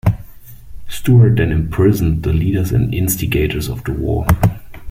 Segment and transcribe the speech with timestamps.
[0.87, 4.25] Stewart then imprisoned the leaders and instigators of the war.